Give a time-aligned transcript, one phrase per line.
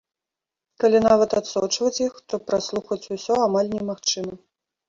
[0.83, 4.33] Калі, нават, адсочваць іх, то праслухаць усё амаль немагчыма.